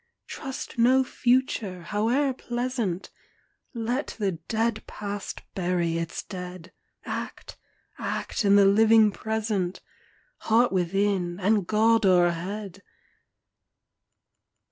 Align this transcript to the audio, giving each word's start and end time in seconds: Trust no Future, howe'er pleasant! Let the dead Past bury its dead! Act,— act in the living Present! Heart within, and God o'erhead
Trust 0.25 0.79
no 0.79 1.03
Future, 1.03 1.83
howe'er 1.83 2.33
pleasant! 2.33 3.11
Let 3.75 4.15
the 4.17 4.31
dead 4.31 4.81
Past 4.87 5.43
bury 5.53 5.99
its 5.99 6.23
dead! 6.23 6.71
Act,— 7.05 7.55
act 7.99 8.43
in 8.43 8.55
the 8.55 8.65
living 8.65 9.11
Present! 9.11 9.79
Heart 10.39 10.71
within, 10.71 11.39
and 11.39 11.67
God 11.67 12.07
o'erhead 12.07 12.81